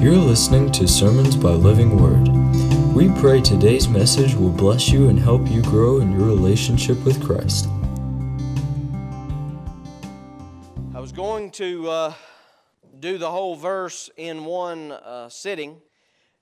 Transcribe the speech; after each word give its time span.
You're 0.00 0.16
listening 0.16 0.72
to 0.72 0.88
Sermons 0.88 1.36
by 1.36 1.50
Living 1.50 2.00
Word. 2.00 2.26
We 2.94 3.10
pray 3.20 3.42
today's 3.42 3.86
message 3.86 4.34
will 4.34 4.48
bless 4.48 4.88
you 4.88 5.10
and 5.10 5.18
help 5.18 5.46
you 5.46 5.60
grow 5.60 6.00
in 6.00 6.10
your 6.12 6.26
relationship 6.26 6.96
with 7.04 7.22
Christ. 7.22 7.66
I 10.94 11.00
was 11.00 11.12
going 11.12 11.50
to 11.50 11.90
uh, 11.90 12.14
do 12.98 13.18
the 13.18 13.30
whole 13.30 13.56
verse 13.56 14.08
in 14.16 14.46
one 14.46 14.92
uh, 14.92 15.28
sitting. 15.28 15.82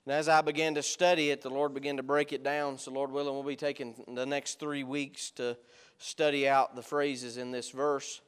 And 0.05 0.13
as 0.13 0.29
I 0.29 0.39
began 0.39 0.75
to 0.75 0.81
study 0.81 1.29
it, 1.31 1.41
the 1.41 1.49
Lord 1.49 1.73
began 1.73 1.97
to 1.97 2.03
break 2.03 2.31
it 2.31 2.43
down. 2.43 2.77
So, 2.77 2.91
Lord 2.91 3.11
willing, 3.11 3.33
we'll 3.33 3.43
be 3.43 3.57
taking 3.57 3.93
the 4.07 4.25
next 4.25 4.61
three 4.61 4.85
weeks 4.85 5.31
to 5.31 5.57
study 5.97 6.47
out 6.47 6.77
the 6.77 6.81
phrases 6.81 7.35
in 7.35 7.51
this 7.51 7.71
verse. 7.71 8.21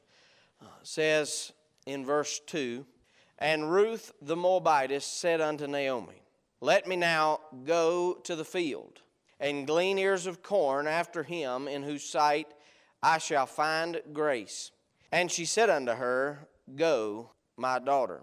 Uh, 0.60 0.66
says 0.82 1.52
in 1.86 2.04
verse 2.04 2.38
2 2.48 2.84
And 3.42 3.72
Ruth 3.72 4.12
the 4.22 4.36
Moabitess 4.36 5.04
said 5.04 5.40
unto 5.40 5.66
Naomi, 5.66 6.22
Let 6.60 6.86
me 6.86 6.94
now 6.94 7.40
go 7.64 8.14
to 8.22 8.36
the 8.36 8.44
field 8.44 9.00
and 9.40 9.66
glean 9.66 9.98
ears 9.98 10.26
of 10.26 10.44
corn 10.44 10.86
after 10.86 11.24
him 11.24 11.66
in 11.66 11.82
whose 11.82 12.04
sight 12.04 12.46
I 13.02 13.18
shall 13.18 13.46
find 13.46 14.00
grace. 14.12 14.70
And 15.10 15.28
she 15.28 15.44
said 15.44 15.70
unto 15.70 15.90
her, 15.90 16.46
Go, 16.76 17.30
my 17.56 17.80
daughter. 17.80 18.20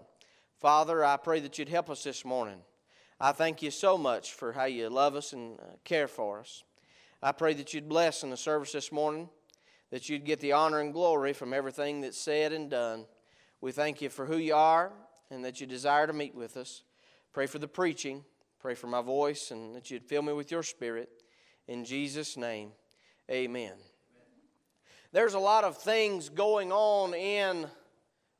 Father, 0.58 1.04
I 1.04 1.18
pray 1.18 1.40
that 1.40 1.58
you'd 1.58 1.68
help 1.68 1.90
us 1.90 2.02
this 2.02 2.24
morning. 2.24 2.62
I 3.20 3.32
thank 3.32 3.60
you 3.60 3.70
so 3.70 3.98
much 3.98 4.32
for 4.32 4.52
how 4.52 4.64
you 4.64 4.88
love 4.88 5.16
us 5.16 5.34
and 5.34 5.60
uh, 5.60 5.64
care 5.84 6.08
for 6.08 6.40
us. 6.40 6.64
I 7.22 7.32
pray 7.32 7.52
that 7.54 7.74
you'd 7.74 7.90
bless 7.90 8.22
in 8.22 8.30
the 8.30 8.38
service 8.38 8.72
this 8.72 8.90
morning, 8.90 9.28
that 9.90 10.08
you'd 10.08 10.24
get 10.24 10.40
the 10.40 10.52
honor 10.52 10.80
and 10.80 10.94
glory 10.94 11.34
from 11.34 11.52
everything 11.52 12.00
that's 12.00 12.16
said 12.16 12.54
and 12.54 12.70
done. 12.70 13.04
We 13.60 13.72
thank 13.72 14.00
you 14.00 14.08
for 14.08 14.24
who 14.24 14.38
you 14.38 14.54
are 14.54 14.90
and 15.30 15.44
that 15.44 15.60
you 15.60 15.66
desire 15.66 16.06
to 16.06 16.12
meet 16.12 16.34
with 16.34 16.56
us. 16.56 16.82
Pray 17.32 17.46
for 17.46 17.58
the 17.58 17.68
preaching, 17.68 18.24
pray 18.60 18.74
for 18.74 18.86
my 18.86 19.02
voice, 19.02 19.50
and 19.50 19.74
that 19.74 19.90
you'd 19.90 20.04
fill 20.04 20.22
me 20.22 20.32
with 20.32 20.50
your 20.50 20.62
spirit. 20.62 21.08
In 21.68 21.84
Jesus' 21.84 22.36
name, 22.36 22.72
amen. 23.30 23.74
There's 25.12 25.34
a 25.34 25.38
lot 25.38 25.64
of 25.64 25.76
things 25.76 26.28
going 26.28 26.72
on 26.72 27.14
in 27.14 27.66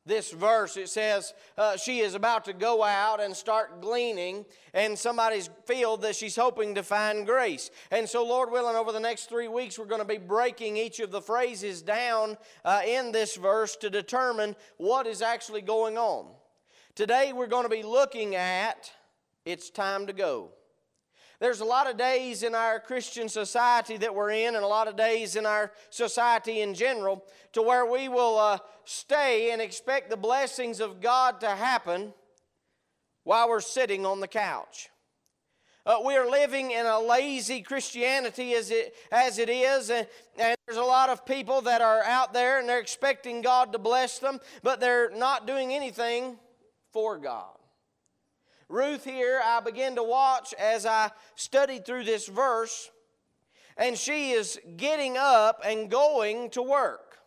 this 0.07 0.33
verse. 0.33 0.77
It 0.77 0.89
says 0.89 1.35
uh, 1.59 1.77
she 1.77 2.01
is 2.01 2.15
about 2.15 2.45
to 2.47 2.53
go 2.53 2.83
out 2.83 3.21
and 3.21 3.37
start 3.37 3.81
gleaning 3.81 4.45
in 4.75 4.97
somebody's 4.97 5.51
field 5.67 6.03
that 6.03 6.17
she's 6.17 6.37
hoping 6.37 6.75
to 6.75 6.83
find 6.83 7.27
grace. 7.27 7.71
And 7.91 8.09
so, 8.09 8.25
Lord 8.25 8.51
willing, 8.51 8.77
over 8.77 8.93
the 8.93 9.01
next 9.01 9.29
three 9.29 9.49
weeks, 9.49 9.79
we're 9.79 9.85
going 9.85 10.01
to 10.01 10.07
be 10.07 10.19
breaking 10.19 10.77
each 10.77 11.01
of 11.01 11.11
the 11.11 11.21
phrases 11.21 11.83
down 11.83 12.37
uh, 12.65 12.81
in 12.87 13.13
this 13.13 13.37
verse 13.37 13.77
to 13.77 13.91
determine 13.91 14.57
what 14.77 15.07
is 15.07 15.23
actually 15.23 15.63
going 15.63 15.99
on. 15.99 16.27
Today, 17.01 17.33
we're 17.33 17.47
going 17.47 17.63
to 17.63 17.71
be 17.71 17.83
looking 17.83 18.35
at 18.35 18.93
it's 19.47 19.71
time 19.71 20.07
to 20.09 20.13
go. 20.13 20.51
There's 21.41 21.61
a 21.61 21.65
lot 21.65 21.89
of 21.89 21.97
days 21.97 22.43
in 22.43 22.55
our 22.55 22.79
Christian 22.79 23.31
society 23.31 23.97
that 23.97 24.15
we're 24.15 24.33
in, 24.33 24.55
and 24.55 24.63
a 24.63 24.69
lot 24.69 24.87
of 24.87 24.97
days 24.97 25.35
in 25.35 25.47
our 25.47 25.73
society 25.89 26.61
in 26.61 26.75
general, 26.75 27.25
to 27.55 27.63
where 27.63 27.87
we 27.87 28.09
will 28.09 28.39
uh, 28.39 28.59
stay 28.85 29.51
and 29.51 29.63
expect 29.63 30.11
the 30.11 30.17
blessings 30.19 30.79
of 30.79 31.01
God 31.01 31.41
to 31.41 31.49
happen 31.49 32.13
while 33.25 33.49
we're 33.49 33.61
sitting 33.61 34.05
on 34.05 34.21
the 34.21 34.29
couch. 34.29 34.91
Uh, 35.87 36.01
we 36.05 36.17
are 36.17 36.29
living 36.29 36.73
in 36.73 36.85
a 36.85 37.01
lazy 37.01 37.63
Christianity 37.63 38.53
as 38.53 38.71
it, 38.71 38.95
as 39.11 39.39
it 39.39 39.49
is, 39.49 39.89
and, 39.89 40.07
and 40.39 40.55
there's 40.67 40.77
a 40.77 40.83
lot 40.83 41.09
of 41.09 41.25
people 41.25 41.63
that 41.63 41.81
are 41.81 42.05
out 42.05 42.35
there 42.35 42.59
and 42.59 42.69
they're 42.69 42.79
expecting 42.79 43.41
God 43.41 43.73
to 43.73 43.79
bless 43.79 44.19
them, 44.19 44.39
but 44.63 44.81
they're 44.81 45.09
not 45.17 45.47
doing 45.47 45.73
anything 45.73 46.37
for 46.93 47.19
God. 47.19 47.57
Ruth 48.69 49.05
here, 49.05 49.41
I 49.45 49.61
began 49.61 49.97
to 49.97 50.03
watch 50.03 50.55
as 50.55 50.87
I 50.87 51.11
studied 51.35 51.85
through 51.85 52.05
this 52.05 52.29
verse, 52.29 52.91
and 53.77 53.99
she 53.99 54.31
is 54.31 54.61
getting 54.77 55.17
up 55.17 55.61
and 55.65 55.91
going 55.91 56.51
to 56.51 56.63
work. 56.63 57.19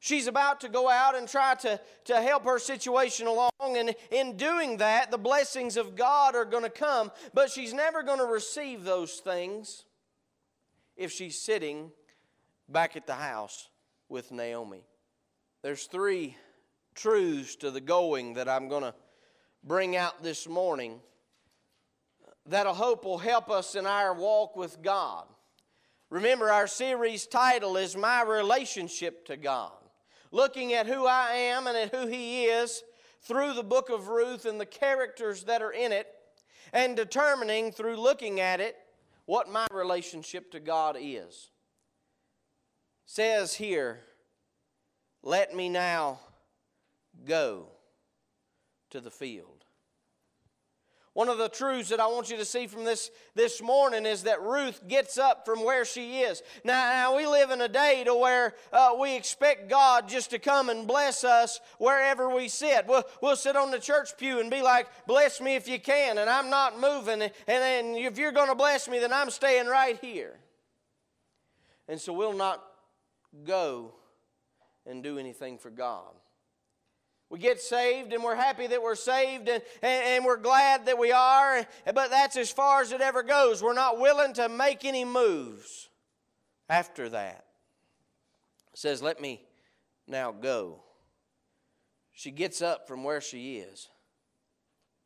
She's 0.00 0.26
about 0.26 0.60
to 0.60 0.68
go 0.68 0.90
out 0.90 1.16
and 1.16 1.26
try 1.26 1.54
to, 1.54 1.80
to 2.06 2.20
help 2.20 2.44
her 2.44 2.58
situation 2.58 3.26
along, 3.26 3.50
and 3.62 3.94
in 4.10 4.36
doing 4.36 4.78
that, 4.78 5.10
the 5.10 5.18
blessings 5.18 5.76
of 5.76 5.96
God 5.96 6.34
are 6.34 6.44
going 6.44 6.64
to 6.64 6.68
come, 6.68 7.10
but 7.32 7.50
she's 7.50 7.72
never 7.72 8.02
going 8.02 8.18
to 8.18 8.26
receive 8.26 8.84
those 8.84 9.14
things 9.14 9.84
if 10.96 11.10
she's 11.10 11.40
sitting 11.40 11.90
back 12.68 12.96
at 12.96 13.06
the 13.06 13.14
house 13.14 13.68
with 14.08 14.30
Naomi. 14.30 14.84
There's 15.62 15.84
three 15.84 16.36
truths 16.94 17.56
to 17.56 17.70
the 17.70 17.80
going 17.80 18.34
that 18.34 18.48
I'm 18.48 18.68
going 18.68 18.82
to 18.82 18.94
bring 19.62 19.96
out 19.96 20.22
this 20.22 20.48
morning 20.48 21.00
that 22.46 22.66
I 22.66 22.72
hope 22.72 23.04
will 23.04 23.18
help 23.18 23.50
us 23.50 23.74
in 23.74 23.86
our 23.86 24.14
walk 24.14 24.56
with 24.56 24.82
God. 24.82 25.26
Remember, 26.10 26.50
our 26.50 26.66
series 26.66 27.26
title 27.26 27.76
is 27.76 27.96
My 27.96 28.22
Relationship 28.22 29.24
to 29.26 29.36
God. 29.36 29.72
Looking 30.30 30.74
at 30.74 30.86
who 30.86 31.06
I 31.06 31.32
am 31.32 31.66
and 31.66 31.76
at 31.76 31.94
who 31.94 32.06
He 32.06 32.44
is 32.44 32.82
through 33.22 33.54
the 33.54 33.62
book 33.62 33.88
of 33.88 34.08
Ruth 34.08 34.44
and 34.44 34.60
the 34.60 34.66
characters 34.66 35.44
that 35.44 35.62
are 35.62 35.72
in 35.72 35.92
it, 35.92 36.06
and 36.72 36.96
determining 36.96 37.72
through 37.72 37.96
looking 37.96 38.40
at 38.40 38.60
it 38.60 38.76
what 39.26 39.50
my 39.50 39.66
relationship 39.72 40.50
to 40.52 40.60
God 40.60 40.96
is. 41.00 41.50
Says 43.06 43.54
here, 43.54 44.00
Let 45.22 45.54
me 45.54 45.68
now 45.68 46.18
go 47.24 47.66
to 48.90 49.00
the 49.00 49.10
field. 49.10 49.64
One 51.14 51.28
of 51.28 51.38
the 51.38 51.48
truths 51.48 51.90
that 51.90 52.00
I 52.00 52.08
want 52.08 52.28
you 52.28 52.36
to 52.38 52.44
see 52.44 52.66
from 52.66 52.82
this 52.82 53.08
this 53.36 53.62
morning 53.62 54.04
is 54.04 54.24
that 54.24 54.42
Ruth 54.42 54.82
gets 54.88 55.16
up 55.16 55.46
from 55.46 55.64
where 55.64 55.84
she 55.84 56.22
is. 56.22 56.42
Now, 56.64 56.90
now 56.90 57.16
we 57.16 57.24
live 57.24 57.52
in 57.52 57.60
a 57.60 57.68
day 57.68 58.02
to 58.04 58.16
where 58.16 58.54
uh, 58.72 58.96
we 58.98 59.14
expect 59.14 59.70
God 59.70 60.08
just 60.08 60.30
to 60.30 60.40
come 60.40 60.70
and 60.70 60.88
bless 60.88 61.22
us 61.22 61.60
wherever 61.78 62.34
we 62.34 62.48
sit. 62.48 62.88
We'll, 62.88 63.04
we'll 63.22 63.36
sit 63.36 63.54
on 63.54 63.70
the 63.70 63.78
church 63.78 64.16
pew 64.18 64.40
and 64.40 64.50
be 64.50 64.60
like, 64.60 64.88
"Bless 65.06 65.40
me 65.40 65.54
if 65.54 65.68
you 65.68 65.78
can," 65.78 66.18
and 66.18 66.28
I'm 66.28 66.50
not 66.50 66.80
moving. 66.80 67.22
And, 67.22 67.32
and 67.46 67.96
if 67.96 68.18
you're 68.18 68.32
going 68.32 68.48
to 68.48 68.56
bless 68.56 68.88
me, 68.88 68.98
then 68.98 69.12
I'm 69.12 69.30
staying 69.30 69.68
right 69.68 69.96
here. 70.00 70.34
And 71.86 72.00
so 72.00 72.12
we'll 72.12 72.32
not 72.32 72.60
go 73.44 73.94
and 74.84 75.00
do 75.00 75.16
anything 75.16 75.58
for 75.58 75.70
God. 75.70 76.12
We 77.30 77.38
get 77.38 77.60
saved 77.60 78.12
and 78.12 78.22
we're 78.22 78.36
happy 78.36 78.66
that 78.66 78.82
we're 78.82 78.94
saved 78.94 79.48
and, 79.48 79.62
and, 79.82 80.04
and, 80.04 80.24
we're 80.24 80.36
glad 80.36 80.86
that 80.86 80.98
we 80.98 81.10
are, 81.10 81.66
but 81.86 82.10
that's 82.10 82.36
as 82.36 82.50
far 82.50 82.82
as 82.82 82.92
it 82.92 83.00
ever 83.00 83.22
goes. 83.22 83.62
We're 83.62 83.72
not 83.72 83.98
willing 83.98 84.34
to 84.34 84.48
make 84.48 84.84
any 84.84 85.04
moves 85.04 85.88
after 86.68 87.08
that. 87.08 87.44
It 88.72 88.78
says, 88.78 89.02
Let 89.02 89.20
me 89.20 89.42
now 90.06 90.32
go. 90.32 90.82
She 92.12 92.30
gets 92.30 92.62
up 92.62 92.86
from 92.86 93.02
where 93.02 93.20
she 93.20 93.56
is 93.56 93.88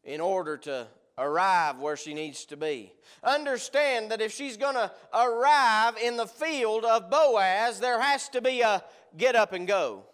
in 0.05 0.21
order 0.21 0.59
to 0.59 0.89
arrive 1.17 1.79
where 1.79 1.97
she 1.97 2.15
needs 2.15 2.45
to 2.47 2.56
be. 2.56 2.93
Understand 3.25 4.11
that 4.11 4.21
if 4.21 4.33
she's 4.33 4.56
going 4.56 4.75
to 4.75 4.91
arrive 5.12 5.97
in 5.97 6.17
the 6.17 6.27
field 6.27 6.85
of 6.85 7.11
Boaz, 7.11 7.81
there 7.81 8.00
has 8.00 8.29
to 8.31 8.41
be 8.41 8.61
a 8.61 8.83
get 9.17 9.35
up 9.35 9.53
and 9.53 9.67
go. 9.67 10.05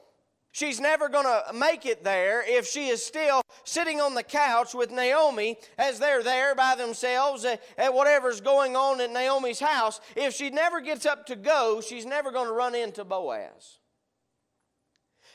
She's 0.54 0.78
never 0.78 1.08
going 1.08 1.24
to 1.24 1.52
make 1.52 1.84
it 1.84 2.04
there 2.04 2.44
if 2.46 2.64
she 2.64 2.86
is 2.86 3.04
still 3.04 3.42
sitting 3.64 4.00
on 4.00 4.14
the 4.14 4.22
couch 4.22 4.72
with 4.72 4.92
Naomi 4.92 5.56
as 5.76 5.98
they're 5.98 6.22
there 6.22 6.54
by 6.54 6.76
themselves 6.76 7.44
at 7.44 7.92
whatever's 7.92 8.40
going 8.40 8.76
on 8.76 9.00
at 9.00 9.10
Naomi's 9.10 9.58
house. 9.58 10.00
If 10.14 10.32
she 10.32 10.50
never 10.50 10.80
gets 10.80 11.06
up 11.06 11.26
to 11.26 11.34
go, 11.34 11.80
she's 11.80 12.06
never 12.06 12.30
going 12.30 12.46
to 12.46 12.52
run 12.52 12.76
into 12.76 13.02
Boaz. 13.02 13.78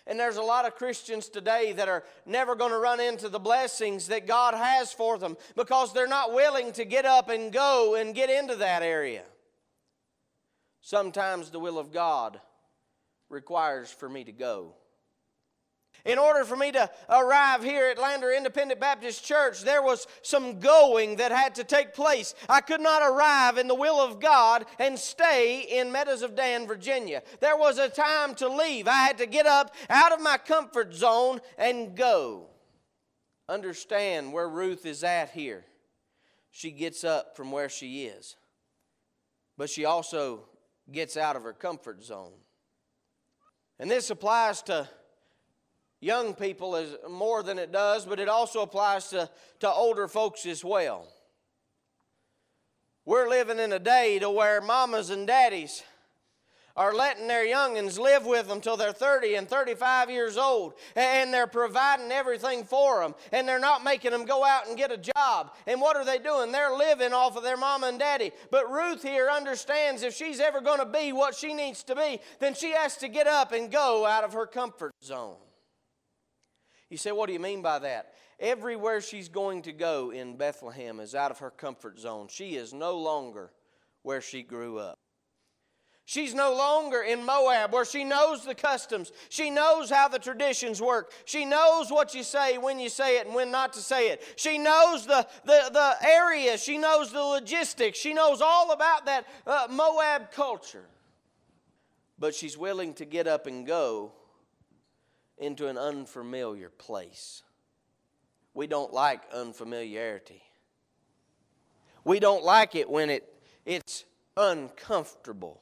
And 0.07 0.17
there's 0.17 0.37
a 0.37 0.41
lot 0.41 0.65
of 0.65 0.75
Christians 0.75 1.27
today 1.27 1.73
that 1.73 1.89
are 1.89 2.05
never 2.25 2.55
going 2.55 2.71
to 2.71 2.79
run 2.79 3.01
into 3.01 3.27
the 3.27 3.39
blessings 3.39 4.07
that 4.07 4.25
God 4.25 4.53
has 4.53 4.93
for 4.93 5.17
them 5.17 5.35
because 5.53 5.91
they're 5.91 6.07
not 6.07 6.33
willing 6.33 6.71
to 6.71 6.85
get 6.85 7.03
up 7.03 7.27
and 7.27 7.51
go 7.51 7.95
and 7.95 8.15
get 8.15 8.29
into 8.29 8.55
that 8.55 8.83
area. 8.83 9.23
Sometimes 10.79 11.49
the 11.49 11.59
will 11.59 11.77
of 11.77 11.91
God 11.91 12.39
requires 13.27 13.91
for 13.91 14.07
me 14.07 14.23
to 14.23 14.31
go. 14.31 14.75
In 16.05 16.17
order 16.17 16.45
for 16.45 16.55
me 16.55 16.71
to 16.71 16.89
arrive 17.09 17.63
here 17.63 17.87
at 17.87 17.99
Lander 17.99 18.31
Independent 18.31 18.79
Baptist 18.79 19.23
Church, 19.23 19.61
there 19.61 19.83
was 19.83 20.07
some 20.21 20.59
going 20.59 21.17
that 21.17 21.31
had 21.31 21.55
to 21.55 21.63
take 21.63 21.93
place. 21.93 22.35
I 22.47 22.61
could 22.61 22.81
not 22.81 23.01
arrive 23.01 23.57
in 23.57 23.67
the 23.67 23.75
will 23.75 23.99
of 23.99 24.19
God 24.19 24.65
and 24.79 24.97
stay 24.97 25.61
in 25.61 25.91
Meadows 25.91 26.21
of 26.21 26.35
Dan, 26.35 26.67
Virginia. 26.67 27.21
There 27.41 27.57
was 27.57 27.77
a 27.77 27.89
time 27.89 28.33
to 28.35 28.47
leave. 28.47 28.87
I 28.87 29.03
had 29.03 29.17
to 29.17 29.25
get 29.25 29.45
up 29.45 29.75
out 29.89 30.13
of 30.13 30.21
my 30.21 30.37
comfort 30.37 30.93
zone 30.93 31.41
and 31.57 31.95
go. 31.95 32.47
Understand 33.49 34.31
where 34.31 34.47
Ruth 34.47 34.85
is 34.85 35.03
at 35.03 35.31
here. 35.31 35.65
She 36.51 36.71
gets 36.71 37.03
up 37.03 37.35
from 37.35 37.51
where 37.51 37.69
she 37.69 38.05
is, 38.05 38.35
but 39.57 39.69
she 39.69 39.85
also 39.85 40.47
gets 40.91 41.17
out 41.17 41.35
of 41.35 41.43
her 41.43 41.53
comfort 41.53 42.03
zone. 42.03 42.33
And 43.79 43.89
this 43.89 44.09
applies 44.09 44.61
to 44.63 44.89
young 45.99 46.33
people 46.33 46.75
as 46.75 46.95
more 47.09 47.43
than 47.43 47.59
it 47.59 47.71
does, 47.71 48.05
but 48.05 48.19
it 48.19 48.29
also 48.29 48.61
applies 48.61 49.09
to, 49.09 49.29
to 49.59 49.69
older 49.69 50.07
folks 50.07 50.45
as 50.45 50.63
well. 50.63 51.07
We're 53.05 53.29
living 53.29 53.59
in 53.59 53.73
a 53.73 53.79
day 53.79 54.19
to 54.19 54.29
where 54.29 54.61
mamas 54.61 55.09
and 55.09 55.25
daddies 55.25 55.83
are 56.79 56.93
letting 56.93 57.27
their 57.27 57.45
youngins 57.45 57.99
live 57.99 58.25
with 58.25 58.47
them 58.47 58.61
till 58.61 58.77
they're 58.77 58.93
30 58.93 59.35
and 59.35 59.49
35 59.49 60.09
years 60.09 60.37
old, 60.37 60.73
and 60.95 61.33
they're 61.33 61.47
providing 61.47 62.11
everything 62.11 62.63
for 62.63 63.01
them, 63.01 63.15
and 63.33 63.45
they're 63.45 63.59
not 63.59 63.83
making 63.83 64.11
them 64.11 64.23
go 64.23 64.45
out 64.45 64.67
and 64.67 64.77
get 64.77 64.91
a 64.91 64.97
job. 64.97 65.53
And 65.67 65.81
what 65.81 65.97
are 65.97 66.05
they 66.05 66.19
doing? 66.19 66.53
They're 66.53 66.73
living 66.73 67.11
off 67.11 67.35
of 67.35 67.43
their 67.43 67.57
mama 67.57 67.87
and 67.87 67.99
daddy. 67.99 68.31
But 68.49 68.71
Ruth 68.71 69.01
here 69.01 69.29
understands 69.29 70.03
if 70.03 70.13
she's 70.13 70.39
ever 70.39 70.61
going 70.61 70.79
to 70.79 70.85
be 70.85 71.11
what 71.11 71.35
she 71.35 71.53
needs 71.53 71.83
to 71.83 71.95
be, 71.95 72.21
then 72.39 72.53
she 72.53 72.71
has 72.71 72.95
to 72.97 73.09
get 73.09 73.27
up 73.27 73.51
and 73.51 73.69
go 73.69 74.05
out 74.05 74.23
of 74.23 74.31
her 74.31 74.45
comfort 74.45 74.93
zone. 75.03 75.35
You 76.89 76.97
say, 76.97 77.11
what 77.11 77.27
do 77.27 77.33
you 77.33 77.39
mean 77.39 77.61
by 77.61 77.79
that? 77.79 78.13
Everywhere 78.39 79.01
she's 79.01 79.29
going 79.29 79.63
to 79.63 79.71
go 79.71 80.11
in 80.11 80.37
Bethlehem 80.37 80.99
is 80.99 81.13
out 81.13 81.31
of 81.31 81.39
her 81.39 81.51
comfort 81.51 81.99
zone. 81.99 82.27
She 82.29 82.55
is 82.55 82.73
no 82.73 82.97
longer 82.97 83.51
where 84.01 84.21
she 84.21 84.41
grew 84.41 84.79
up. 84.79 84.97
She's 86.05 86.33
no 86.33 86.55
longer 86.55 87.03
in 87.03 87.23
Moab 87.23 87.71
where 87.71 87.85
she 87.85 88.03
knows 88.03 88.43
the 88.43 88.55
customs. 88.55 89.11
She 89.29 89.51
knows 89.51 89.91
how 89.91 90.07
the 90.07 90.17
traditions 90.17 90.81
work. 90.81 91.11
She 91.25 91.45
knows 91.45 91.91
what 91.91 92.15
you 92.15 92.23
say, 92.23 92.57
when 92.57 92.79
you 92.79 92.89
say 92.89 93.19
it, 93.19 93.27
and 93.27 93.35
when 93.35 93.51
not 93.51 93.73
to 93.73 93.79
say 93.79 94.09
it. 94.09 94.23
She 94.35 94.57
knows 94.57 95.05
the, 95.05 95.27
the, 95.45 95.69
the 95.71 95.95
area. 96.01 96.57
She 96.57 96.79
knows 96.79 97.11
the 97.11 97.21
logistics. 97.21 97.99
She 97.99 98.15
knows 98.15 98.41
all 98.41 98.71
about 98.71 99.05
that 99.05 99.27
uh, 99.45 99.67
Moab 99.69 100.31
culture. 100.31 100.85
But 102.17 102.33
she's 102.33 102.57
willing 102.57 102.95
to 102.95 103.05
get 103.05 103.27
up 103.27 103.45
and 103.45 103.67
go 103.67 104.13
into 105.39 105.67
an 105.67 105.77
unfamiliar 105.77 106.69
place. 106.69 107.43
We 108.53 108.67
don't 108.67 108.93
like 108.93 109.21
unfamiliarity. 109.33 110.41
We 112.03 112.19
don't 112.19 112.43
like 112.43 112.75
it 112.75 112.89
when 112.89 113.09
it, 113.09 113.33
it's 113.65 114.05
uncomfortable. 114.35 115.61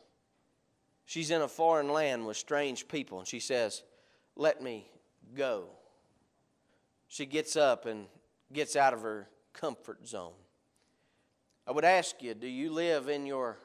She's 1.06 1.32
in 1.32 1.42
a 1.42 1.48
foreign 1.48 1.90
land 1.90 2.26
with 2.26 2.38
strange 2.38 2.88
people, 2.88 3.20
and 3.20 3.28
she 3.28 3.40
says, 3.40 3.84
Let 4.36 4.62
me 4.62 4.90
go. 5.36 5.70
She 7.08 7.26
gets 7.26 7.56
up 7.56 7.86
and 7.86 8.08
gets 8.52 8.76
out 8.76 8.94
of 8.94 9.02
her 9.02 9.30
comfort 9.54 10.08
zone. 10.08 10.34
I 11.66 11.72
would 11.72 11.86
ask 11.86 12.22
you, 12.22 12.34
do 12.34 12.48
you 12.48 12.72
live 12.72 13.10
in 13.10 13.26
your 13.26 13.58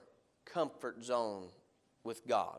comfort 0.44 1.04
zone 1.04 1.48
with 2.02 2.26
God? 2.26 2.58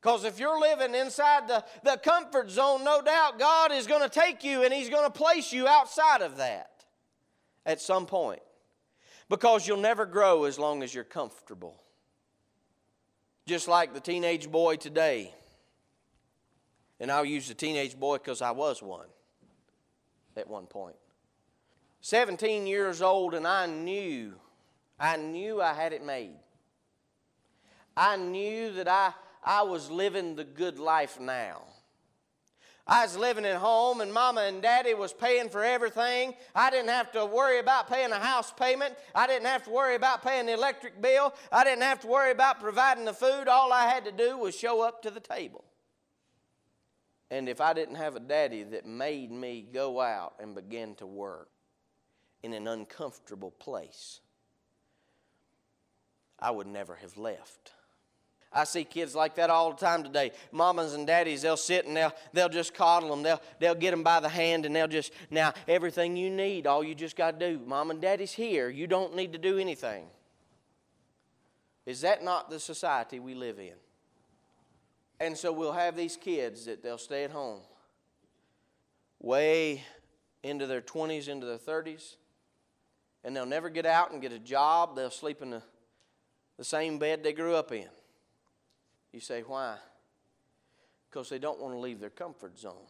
Because 0.00 0.24
if 0.24 0.38
you're 0.38 0.58
living 0.58 0.94
inside 0.94 1.46
the, 1.46 1.64
the 1.84 1.98
comfort 1.98 2.50
zone, 2.50 2.84
no 2.84 3.02
doubt 3.02 3.38
God 3.38 3.72
is 3.72 3.86
going 3.86 4.02
to 4.02 4.08
take 4.08 4.42
you 4.42 4.62
and 4.62 4.72
He's 4.72 4.88
going 4.88 5.04
to 5.04 5.10
place 5.10 5.52
you 5.52 5.66
outside 5.68 6.22
of 6.22 6.38
that 6.38 6.84
at 7.66 7.80
some 7.80 8.06
point. 8.06 8.40
Because 9.28 9.68
you'll 9.68 9.76
never 9.76 10.06
grow 10.06 10.44
as 10.44 10.58
long 10.58 10.82
as 10.82 10.94
you're 10.94 11.04
comfortable 11.04 11.80
just 13.50 13.66
like 13.66 13.92
the 13.92 14.00
teenage 14.00 14.48
boy 14.48 14.76
today. 14.76 15.34
And 17.00 17.10
I'll 17.10 17.24
use 17.24 17.48
the 17.48 17.54
teenage 17.54 17.98
boy 17.98 18.18
because 18.18 18.40
I 18.42 18.52
was 18.52 18.80
one 18.80 19.08
at 20.36 20.48
one 20.48 20.66
point. 20.66 20.94
17 22.00 22.68
years 22.68 23.02
old, 23.02 23.34
and 23.34 23.46
I 23.46 23.66
knew, 23.66 24.34
I 25.00 25.16
knew 25.16 25.60
I 25.60 25.74
had 25.74 25.92
it 25.92 26.04
made. 26.04 26.36
I 27.96 28.16
knew 28.16 28.72
that 28.74 28.86
I, 28.86 29.14
I 29.42 29.62
was 29.62 29.90
living 29.90 30.36
the 30.36 30.44
good 30.44 30.78
life 30.78 31.18
now. 31.18 31.62
I 32.86 33.04
was 33.04 33.16
living 33.16 33.44
at 33.44 33.56
home 33.56 34.00
and 34.00 34.12
mama 34.12 34.40
and 34.42 34.60
daddy 34.60 34.94
was 34.94 35.12
paying 35.12 35.48
for 35.48 35.62
everything. 35.62 36.34
I 36.54 36.70
didn't 36.70 36.88
have 36.88 37.12
to 37.12 37.24
worry 37.24 37.60
about 37.60 37.88
paying 37.88 38.10
a 38.10 38.18
house 38.18 38.52
payment. 38.52 38.96
I 39.14 39.28
didn't 39.28 39.46
have 39.46 39.64
to 39.64 39.70
worry 39.70 39.94
about 39.94 40.24
paying 40.24 40.46
the 40.46 40.54
electric 40.54 41.00
bill. 41.00 41.32
I 41.52 41.62
didn't 41.62 41.82
have 41.82 42.00
to 42.00 42.08
worry 42.08 42.32
about 42.32 42.60
providing 42.60 43.04
the 43.04 43.12
food. 43.12 43.46
All 43.46 43.72
I 43.72 43.86
had 43.86 44.04
to 44.06 44.12
do 44.12 44.36
was 44.36 44.56
show 44.56 44.82
up 44.82 45.02
to 45.02 45.10
the 45.10 45.20
table. 45.20 45.64
And 47.30 47.48
if 47.48 47.60
I 47.60 47.74
didn't 47.74 47.94
have 47.94 48.16
a 48.16 48.20
daddy 48.20 48.64
that 48.64 48.86
made 48.86 49.30
me 49.30 49.64
go 49.72 50.00
out 50.00 50.34
and 50.40 50.54
begin 50.54 50.96
to 50.96 51.06
work 51.06 51.48
in 52.42 52.52
an 52.52 52.66
uncomfortable 52.66 53.52
place, 53.52 54.18
I 56.40 56.50
would 56.50 56.66
never 56.66 56.96
have 56.96 57.16
left. 57.16 57.72
I 58.52 58.64
see 58.64 58.82
kids 58.82 59.14
like 59.14 59.36
that 59.36 59.48
all 59.48 59.70
the 59.70 59.76
time 59.76 60.02
today. 60.02 60.32
Mamas 60.50 60.94
and 60.94 61.06
daddies, 61.06 61.42
they'll 61.42 61.56
sit 61.56 61.86
and 61.86 61.96
they'll, 61.96 62.12
they'll 62.32 62.48
just 62.48 62.74
coddle 62.74 63.10
them. 63.10 63.22
They'll, 63.22 63.40
they'll 63.60 63.76
get 63.76 63.92
them 63.92 64.02
by 64.02 64.18
the 64.18 64.28
hand 64.28 64.66
and 64.66 64.74
they'll 64.74 64.88
just, 64.88 65.12
now, 65.30 65.52
everything 65.68 66.16
you 66.16 66.30
need, 66.30 66.66
all 66.66 66.82
you 66.82 66.96
just 66.96 67.16
got 67.16 67.38
to 67.38 67.52
do, 67.52 67.60
mom 67.64 67.92
and 67.92 68.00
daddy's 68.00 68.32
here. 68.32 68.68
You 68.68 68.88
don't 68.88 69.14
need 69.14 69.32
to 69.34 69.38
do 69.38 69.58
anything. 69.58 70.06
Is 71.86 72.00
that 72.00 72.24
not 72.24 72.50
the 72.50 72.58
society 72.58 73.20
we 73.20 73.34
live 73.34 73.60
in? 73.60 73.74
And 75.20 75.36
so 75.36 75.52
we'll 75.52 75.72
have 75.72 75.96
these 75.96 76.16
kids 76.16 76.64
that 76.64 76.82
they'll 76.82 76.98
stay 76.98 77.24
at 77.24 77.30
home 77.30 77.60
way 79.20 79.84
into 80.42 80.66
their 80.66 80.80
20s, 80.80 81.28
into 81.28 81.46
their 81.46 81.58
30s, 81.58 82.16
and 83.22 83.36
they'll 83.36 83.46
never 83.46 83.68
get 83.68 83.86
out 83.86 84.12
and 84.12 84.20
get 84.20 84.32
a 84.32 84.38
job. 84.38 84.96
They'll 84.96 85.10
sleep 85.10 85.42
in 85.42 85.50
the, 85.50 85.62
the 86.56 86.64
same 86.64 86.98
bed 86.98 87.22
they 87.22 87.32
grew 87.32 87.54
up 87.54 87.70
in. 87.70 87.86
You 89.12 89.20
say, 89.20 89.42
why? 89.46 89.76
Because 91.10 91.28
they 91.28 91.38
don't 91.38 91.60
want 91.60 91.74
to 91.74 91.78
leave 91.78 92.00
their 92.00 92.10
comfort 92.10 92.58
zone. 92.58 92.86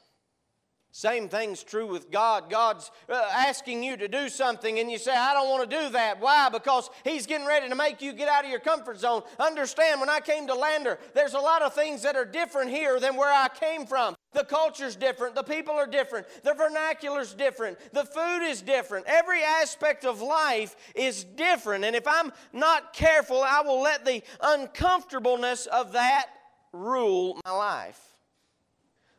Same 0.93 1.29
thing's 1.29 1.63
true 1.63 1.87
with 1.87 2.11
God. 2.11 2.51
God's 2.51 2.91
uh, 3.09 3.31
asking 3.33 3.85
you 3.85 3.97
to 3.97 4.09
do 4.09 4.29
something, 4.29 4.81
and 4.81 4.91
you 4.91 4.99
say, 4.99 5.15
I 5.15 5.33
don't 5.33 5.49
want 5.49 5.71
to 5.71 5.77
do 5.77 5.89
that. 5.91 6.21
Why? 6.21 6.49
Because 6.49 6.91
He's 7.05 7.27
getting 7.27 7.47
ready 7.47 7.69
to 7.69 7.77
make 7.77 8.03
you 8.03 8.13
get 8.13 8.29
out 8.29 8.45
of 8.45 8.51
your 8.51 8.59
comfort 8.59 8.99
zone. 8.99 9.23
Understand, 9.39 10.01
when 10.01 10.11
I 10.11 10.19
came 10.19 10.49
to 10.49 10.55
Lander, 10.55 10.99
there's 11.15 11.35
a 11.35 11.39
lot 11.39 11.63
of 11.63 11.75
things 11.75 12.03
that 12.03 12.17
are 12.17 12.25
different 12.25 12.71
here 12.71 12.99
than 12.99 13.15
where 13.15 13.33
I 13.33 13.49
came 13.49 13.87
from. 13.87 14.17
The 14.33 14.45
culture's 14.45 14.95
different, 14.95 15.35
the 15.35 15.43
people 15.43 15.75
are 15.75 15.89
different, 15.89 16.27
the 16.45 16.55
vernacular's 16.55 17.35
different, 17.35 17.79
the 17.93 18.05
food 18.05 18.43
is 18.45 18.63
different. 18.63 19.07
Every 19.09 19.43
aspect 19.43 20.05
of 20.05 20.23
life 20.23 20.77
is 20.95 21.25
different, 21.25 21.85
and 21.85 21.97
if 21.97 22.07
I'm 22.07 22.33
not 22.53 22.93
careful, 22.93 23.43
I 23.43 23.63
will 23.63 23.83
let 23.83 24.05
the 24.05 24.23
uncomfortableness 24.41 25.67
of 25.67 25.93
that 25.93 26.29
rule 26.73 27.41
my 27.45 27.51
life. 27.51 28.01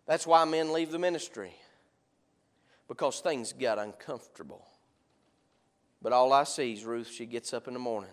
That's 0.06 0.26
why 0.26 0.46
men 0.46 0.72
leave 0.72 0.92
the 0.92 1.00
ministry 1.00 1.54
because 2.88 3.20
things 3.20 3.54
got 3.54 3.80
uncomfortable. 3.80 4.66
But 6.02 6.14
all 6.14 6.32
I 6.32 6.46
see 6.46 6.74
is 6.74 6.86
Ruth, 6.86 7.10
she 7.10 7.26
gets 7.26 7.54
up 7.54 7.68
in 7.68 7.74
the 7.74 7.80
morning, 7.80 8.12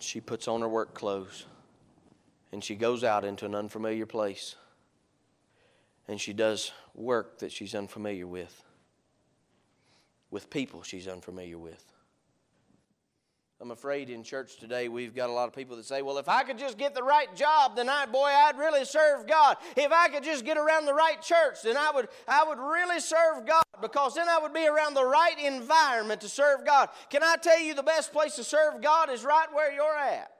she 0.00 0.20
puts 0.20 0.48
on 0.48 0.62
her 0.62 0.68
work 0.68 0.94
clothes, 0.94 1.44
and 2.50 2.64
she 2.64 2.74
goes 2.74 3.04
out 3.04 3.26
into 3.26 3.44
an 3.44 3.54
unfamiliar 3.54 4.06
place. 4.06 4.56
And 6.06 6.20
she 6.20 6.32
does 6.32 6.72
work 6.94 7.38
that 7.38 7.50
she's 7.50 7.74
unfamiliar 7.74 8.26
with, 8.26 8.62
with 10.30 10.50
people 10.50 10.82
she's 10.82 11.08
unfamiliar 11.08 11.58
with. 11.58 11.94
I'm 13.60 13.70
afraid 13.70 14.10
in 14.10 14.22
church 14.22 14.58
today 14.58 14.88
we've 14.88 15.14
got 15.14 15.30
a 15.30 15.32
lot 15.32 15.48
of 15.48 15.54
people 15.54 15.76
that 15.76 15.86
say, 15.86 16.02
well, 16.02 16.18
if 16.18 16.28
I 16.28 16.42
could 16.42 16.58
just 16.58 16.76
get 16.76 16.94
the 16.94 17.02
right 17.02 17.34
job, 17.34 17.76
then 17.76 17.88
I, 17.88 18.04
boy, 18.04 18.26
I'd 18.26 18.58
really 18.58 18.84
serve 18.84 19.26
God. 19.26 19.56
If 19.76 19.90
I 19.90 20.08
could 20.08 20.22
just 20.22 20.44
get 20.44 20.58
around 20.58 20.84
the 20.84 20.92
right 20.92 21.22
church, 21.22 21.62
then 21.62 21.76
I 21.76 21.90
would, 21.94 22.08
I 22.28 22.44
would 22.46 22.58
really 22.58 23.00
serve 23.00 23.46
God 23.46 23.62
because 23.80 24.16
then 24.16 24.28
I 24.28 24.38
would 24.38 24.52
be 24.52 24.66
around 24.66 24.94
the 24.94 25.04
right 25.04 25.38
environment 25.38 26.20
to 26.22 26.28
serve 26.28 26.66
God. 26.66 26.90
Can 27.08 27.22
I 27.22 27.36
tell 27.36 27.58
you 27.58 27.74
the 27.74 27.82
best 27.82 28.12
place 28.12 28.34
to 28.36 28.44
serve 28.44 28.82
God 28.82 29.08
is 29.08 29.24
right 29.24 29.48
where 29.52 29.72
you're 29.72 29.96
at? 29.96 30.30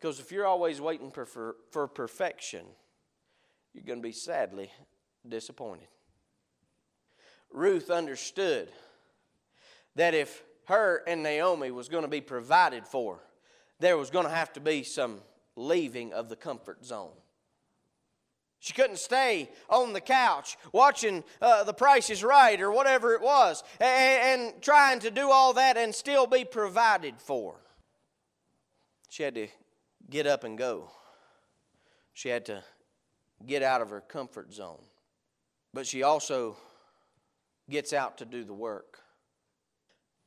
Because 0.00 0.20
if 0.20 0.32
you're 0.32 0.46
always 0.46 0.80
waiting 0.80 1.10
for, 1.10 1.26
for, 1.26 1.56
for 1.72 1.88
perfection, 1.88 2.64
you're 3.74 3.84
going 3.84 3.98
to 3.98 4.02
be 4.02 4.12
sadly 4.12 4.70
disappointed. 5.28 5.88
Ruth 7.50 7.90
understood 7.90 8.68
that 9.96 10.14
if 10.14 10.42
her 10.66 11.02
and 11.06 11.22
Naomi 11.22 11.70
was 11.70 11.88
going 11.88 12.02
to 12.02 12.08
be 12.08 12.20
provided 12.20 12.86
for, 12.86 13.20
there 13.80 13.96
was 13.96 14.10
going 14.10 14.24
to 14.24 14.30
have 14.30 14.52
to 14.54 14.60
be 14.60 14.82
some 14.82 15.20
leaving 15.56 16.12
of 16.12 16.28
the 16.28 16.36
comfort 16.36 16.84
zone. 16.84 17.12
She 18.60 18.72
couldn't 18.72 18.98
stay 18.98 19.50
on 19.68 19.92
the 19.92 20.00
couch 20.00 20.56
watching 20.72 21.22
uh, 21.42 21.64
The 21.64 21.74
Price 21.74 22.08
is 22.08 22.24
Right 22.24 22.58
or 22.62 22.72
whatever 22.72 23.12
it 23.12 23.20
was 23.20 23.62
and, 23.78 24.42
and 24.52 24.62
trying 24.62 25.00
to 25.00 25.10
do 25.10 25.30
all 25.30 25.52
that 25.52 25.76
and 25.76 25.94
still 25.94 26.26
be 26.26 26.46
provided 26.46 27.16
for. 27.18 27.56
She 29.10 29.22
had 29.22 29.34
to 29.34 29.48
get 30.08 30.26
up 30.26 30.44
and 30.44 30.56
go. 30.56 30.90
She 32.14 32.30
had 32.30 32.46
to 32.46 32.64
get 33.46 33.62
out 33.62 33.80
of 33.80 33.90
her 33.90 34.00
comfort 34.00 34.52
zone. 34.52 34.82
But 35.72 35.86
she 35.86 36.02
also 36.02 36.56
gets 37.68 37.92
out 37.92 38.18
to 38.18 38.24
do 38.24 38.44
the 38.44 38.54
work 38.54 39.04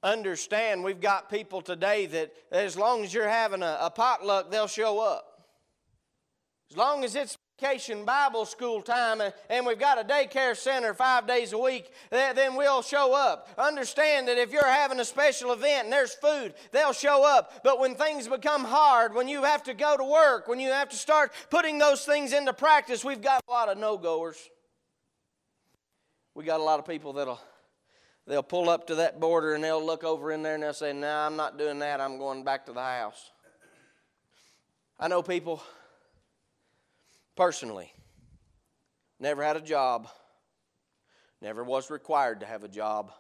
understand 0.04 0.84
we've 0.84 1.02
got 1.02 1.30
people 1.30 1.62
today 1.62 2.06
that 2.08 2.34
as 2.52 2.78
long 2.78 3.04
as 3.04 3.14
you're 3.14 3.28
having 3.28 3.62
a, 3.64 3.78
a 3.82 3.90
potluck, 3.90 4.52
they'll 4.52 4.68
show 4.68 5.00
up. 5.00 5.26
As 6.72 6.78
long 6.78 7.04
as 7.04 7.16
it's 7.16 7.38
vacation 7.60 8.06
Bible 8.06 8.46
school 8.46 8.82
time 8.82 9.22
and, 9.50 9.66
we've 9.66 9.80
got 9.80 10.00
a 10.00 10.04
daycare 10.04 10.56
center 10.56 10.94
five 10.94 11.28
days 11.28 11.54
a 11.54 11.58
week, 11.58 11.92
then 12.12 12.56
we'll 12.56 12.82
show 12.82 13.14
up. 13.14 13.50
Understand 13.58 14.28
that 14.28 14.38
if 14.38 14.52
you're 14.52 14.68
having 14.68 15.00
a 15.00 15.06
special 15.06 15.52
event 15.52 15.86
and 15.86 15.94
there's 15.94 16.14
food, 16.14 16.54
they'll 16.72 16.94
show 16.94 17.26
up. 17.26 17.64
But 17.64 17.80
when 17.80 17.96
things 17.96 18.28
become 18.28 18.64
hard, 18.64 19.14
when 19.14 19.28
you 19.28 19.44
have 19.44 19.64
to 19.64 19.74
go 19.74 19.98
to 19.98 20.04
work, 20.04 20.48
when 20.48 20.60
you 20.60 20.70
have 20.70 20.90
to 20.90 20.96
start 20.96 21.32
putting 21.50 21.78
those 21.80 22.06
things 22.06 22.32
into 22.32 22.54
practice, 22.54 23.04
we've 23.04 23.22
got 23.22 23.42
a 23.48 23.52
lot 23.52 23.70
of 23.70 23.78
no 23.78 23.98
goers. 23.98 24.38
We 26.36 26.44
got 26.44 26.60
a 26.60 26.64
lot 26.64 26.80
of 26.80 26.86
people 26.86 27.14
that'll 27.14 27.42
they'll 28.28 28.44
pull 28.44 28.70
up 28.70 28.88
to 28.88 28.96
that 28.96 29.20
border 29.20 29.56
and 29.56 29.64
they'll 29.64 29.84
look 29.84 30.04
over 30.04 30.32
in 30.32 30.44
there 30.44 30.54
and 30.54 30.64
they'll 30.64 30.74
say, 30.74 30.94
No, 30.94 31.08
nah, 31.08 31.26
I'm 31.26 31.36
not 31.36 31.58
doing 31.58 31.80
that. 31.80 32.00
I'm 32.00 32.18
going 32.18 32.44
back 32.44 32.68
to 32.68 32.74
the 32.74 32.82
house. 32.82 33.32
I 35.00 35.08
know 35.08 35.22
people 35.22 35.62
personally. 37.38 37.94
Never 39.20 39.44
had 39.44 39.56
a 39.56 39.62
job, 39.62 40.10
never 41.42 41.64
was 41.64 41.90
required 41.90 42.42
to 42.42 42.46
have 42.46 42.64
a 42.64 42.68
job. 42.68 43.12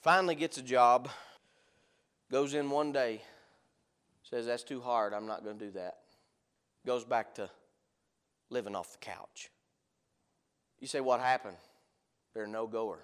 Finally 0.00 0.34
gets 0.34 0.58
a 0.58 0.62
job, 0.62 1.08
goes 2.30 2.54
in 2.54 2.70
one 2.70 2.92
day, 2.92 3.22
says, 4.22 4.46
That's 4.46 4.64
too 4.64 4.80
hard, 4.80 5.14
I'm 5.14 5.26
not 5.26 5.44
going 5.44 5.58
to 5.58 5.64
do 5.66 5.70
that. 5.72 5.98
Goes 6.84 7.04
back 7.04 7.34
to 7.36 7.48
living 8.50 8.74
off 8.74 8.92
the 8.92 8.98
couch. 8.98 9.50
You 10.80 10.86
say, 10.86 11.00
What 11.00 11.20
happened? 11.20 11.56
They're 12.34 12.46
no 12.46 12.66
goer. 12.66 13.00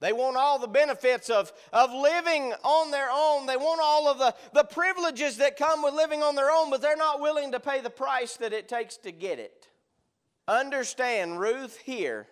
They 0.00 0.12
want 0.12 0.36
all 0.36 0.58
the 0.58 0.68
benefits 0.68 1.28
of, 1.28 1.52
of 1.72 1.92
living 1.92 2.52
on 2.62 2.90
their 2.90 3.08
own. 3.10 3.46
They 3.46 3.56
want 3.56 3.80
all 3.82 4.08
of 4.08 4.18
the, 4.18 4.34
the 4.54 4.64
privileges 4.64 5.38
that 5.38 5.56
come 5.56 5.82
with 5.82 5.94
living 5.94 6.22
on 6.22 6.36
their 6.36 6.50
own, 6.50 6.70
but 6.70 6.80
they're 6.80 6.96
not 6.96 7.20
willing 7.20 7.52
to 7.52 7.60
pay 7.60 7.80
the 7.80 7.90
price 7.90 8.36
that 8.36 8.52
it 8.52 8.68
takes 8.68 8.96
to 8.98 9.10
get 9.10 9.38
it. 9.38 9.66
Understand, 10.46 11.40
Ruth 11.40 11.78
here 11.78 12.28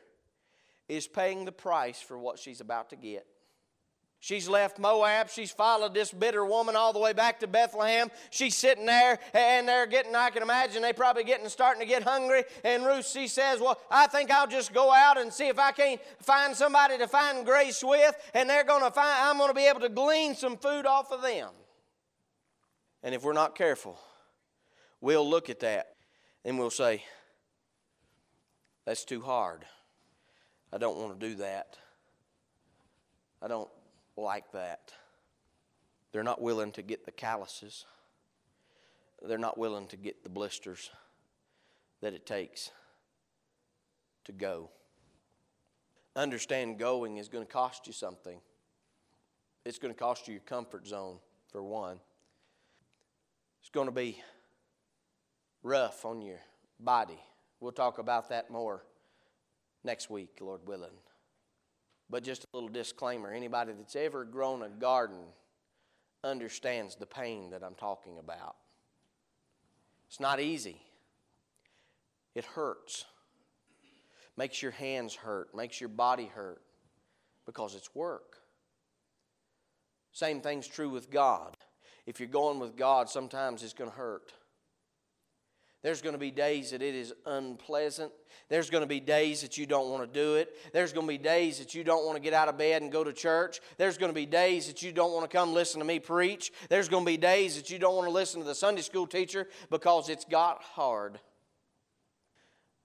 is 0.89 1.09
paying 1.09 1.45
the 1.45 1.53
price 1.53 2.01
for 2.01 2.17
what 2.17 2.39
she's 2.39 2.61
about 2.61 2.91
to 2.91 2.97
get. 2.97 3.27
She's 4.21 4.49
left 4.49 4.79
Moab. 4.79 5.29
She's 5.29 5.51
followed 5.51 5.95
this 5.95 6.11
bitter 6.11 6.45
woman 6.45 6.75
all 6.75 6.93
the 6.93 6.99
way 6.99 7.13
back 7.13 7.41
to 7.41 7.47
Bethlehem. 7.47 8.11
She's 8.31 8.57
sitting 8.57 8.87
there, 8.87 9.19
and 9.35 9.69
they're 9.69 9.87
getting, 9.87 10.15
I 10.15 10.31
can 10.31 10.43
imagine, 10.43 10.83
they 10.83 10.93
probably 10.93 11.23
getting 11.23 11.49
starting 11.49 11.81
to 11.81 11.87
get 11.87 12.03
hungry. 12.03 12.45
And 12.65 12.85
Ruth, 12.85 13.07
she 13.07 13.29
says, 13.29 13.61
Well, 13.61 13.79
I 13.91 14.07
think 14.07 14.31
I'll 14.31 14.47
just 14.47 14.73
go 14.73 14.93
out 14.93 15.19
and 15.19 15.33
see 15.33 15.49
if 15.49 15.59
I 15.59 15.71
can't 15.71 16.01
find 16.21 16.57
somebody 16.57 16.99
to 16.99 17.07
find 17.07 17.45
grace 17.45 17.85
with, 17.85 18.17
and 18.35 18.49
they're 18.49 18.65
going 18.65 18.83
to 18.83 18.91
find, 18.91 19.15
I'm 19.21 19.37
going 19.37 19.51
to 19.51 19.55
be 19.55 19.67
able 19.67 19.81
to 19.81 19.89
glean 19.89 20.35
some 20.35 20.57
food 20.57 20.87
off 20.87 21.13
of 21.13 21.23
them. 21.23 21.51
And 23.03 23.15
if 23.15 23.23
we're 23.23 23.33
not 23.35 23.55
careful, 23.55 23.99
we'll 25.01 25.29
look 25.29 25.51
at 25.51 25.61
that 25.61 25.95
and 26.45 26.59
we'll 26.59 26.71
say, 26.71 27.05
That's 28.87 29.05
too 29.05 29.21
hard. 29.21 29.65
I 30.73 30.79
don't 30.79 30.97
want 30.97 31.21
to 31.21 31.29
do 31.29 31.37
that. 31.37 31.77
I 33.41 33.49
don't 33.49 33.69
like 34.17 34.53
that. 34.53 34.93
They're 36.13 36.23
not 36.23 36.41
willing 36.41 36.73
to 36.73 36.83
get 36.83 37.05
the 37.05 37.13
calluses, 37.13 37.85
they're 39.27 39.39
not 39.39 39.59
willing 39.59 39.87
to 39.89 39.97
get 39.97 40.23
the 40.23 40.31
blisters 40.31 40.91
that 42.01 42.13
it 42.13 42.27
takes 42.27 42.71
to 44.25 44.33
go. 44.33 44.71
Understand 46.15 46.79
going 46.79 47.19
is 47.19 47.29
going 47.29 47.45
to 47.45 47.53
cost 47.53 47.87
you 47.87 47.93
something. 47.93 48.39
It's 49.65 49.79
going 49.79 49.93
to 49.93 49.99
cost 49.99 50.29
you 50.29 50.35
your 50.35 50.43
comfort 50.43 50.87
zone, 50.87 51.19
for 51.51 51.63
one. 51.63 51.99
It's 53.61 53.71
going 53.71 53.87
to 53.87 53.93
be 53.93 54.23
rough 55.63 56.05
on 56.05 56.23
your 56.23 56.39
body. 56.79 57.19
We'll 57.61 57.73
talk 57.73 57.99
about 57.99 58.29
that 58.29 58.51
more 58.51 58.85
next 59.85 60.11
week, 60.11 60.39
Lord 60.41 60.61
willing. 60.67 60.91
But 62.09 62.23
just 62.23 62.45
a 62.45 62.47
little 62.53 62.69
disclaimer 62.69 63.33
anybody 63.33 63.73
that's 63.73 63.97
ever 63.97 64.25
grown 64.25 64.63
a 64.63 64.69
garden 64.69 65.25
understands 66.23 66.97
the 66.97 67.07
pain 67.07 67.51
that 67.51 67.63
I'm 67.63 67.75
talking 67.75 68.19
about. 68.19 68.57
It's 70.09 70.21
not 70.21 70.41
easy, 70.41 70.81
it 72.35 72.45
hurts. 72.45 73.05
Makes 74.39 74.61
your 74.61 74.73
hands 74.73 75.15
hurt, 75.15 75.55
makes 75.55 75.81
your 75.81 75.89
body 75.89 76.27
hurt 76.27 76.61
because 77.47 77.75
it's 77.75 77.95
work. 77.95 78.37
Same 80.13 80.43
thing's 80.43 80.69
true 80.69 80.91
with 80.91 81.11
God. 81.11 81.57
If 82.07 82.21
you're 82.21 82.29
going 82.29 82.59
with 82.59 82.77
God, 82.77 83.09
sometimes 83.09 83.63
it's 83.63 83.73
going 83.73 83.91
to 83.91 83.97
hurt. 83.97 84.33
There's 85.87 86.03
going 86.03 86.15
to 86.15 86.19
be 86.19 86.33
days 86.33 86.73
that 86.73 86.83
it 86.83 86.97
is 86.97 87.15
unpleasant. 87.27 88.11
There's 88.49 88.71
going 88.71 88.83
to 88.83 88.89
be 88.89 88.99
days 88.99 89.43
that 89.43 89.57
you 89.57 89.67
don't 89.67 89.89
want 89.89 90.03
to 90.03 90.21
do 90.21 90.35
it. 90.35 90.53
There's 90.73 90.93
going 90.93 91.07
to 91.07 91.09
be 91.09 91.17
days 91.17 91.61
that 91.61 91.77
you 91.77 91.85
don't 91.85 92.05
want 92.05 92.17
to 92.17 92.21
get 92.21 92.33
out 92.33 92.49
of 92.49 92.59
bed 92.59 92.83
and 92.83 92.91
go 92.91 93.05
to 93.05 93.13
church. 93.13 93.61
There's 93.79 93.97
going 93.97 94.11
to 94.11 94.15
be 94.15 94.27
days 94.27 94.67
that 94.67 94.83
you 94.83 94.91
don't 94.91 95.13
want 95.13 95.31
to 95.31 95.37
come 95.37 95.55
listen 95.55 95.79
to 95.79 95.87
me 95.87 96.01
preach. 96.01 96.51
There's 96.69 96.89
going 96.89 97.05
to 97.05 97.07
be 97.09 97.17
days 97.17 97.55
that 97.55 97.71
you 97.71 97.79
don't 97.79 97.95
want 97.95 98.09
to 98.09 98.13
listen 98.13 98.41
to 98.41 98.45
the 98.49 98.53
Sunday 98.53 98.83
school 98.83 99.07
teacher 99.07 99.47
because 99.71 100.09
it's 100.09 100.25
got 100.25 100.61
hard. 100.61 101.21